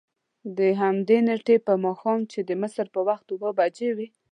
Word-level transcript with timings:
د 0.57 0.59
همدې 0.81 1.17
نېټې 1.27 1.55
په 1.67 1.73
ماښام 1.85 2.19
چې 2.31 2.39
د 2.49 2.51
مصر 2.61 2.85
په 2.93 2.99
وخت 3.07 3.27
اوه 3.35 3.49
بجې 3.59 3.89
وې. 3.97 4.07